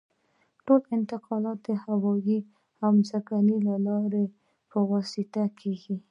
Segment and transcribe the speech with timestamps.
[0.65, 2.39] ټول انتقالات د هوایي
[2.85, 4.23] او ځمکنیو لارو
[4.69, 5.95] په واسطه کیږي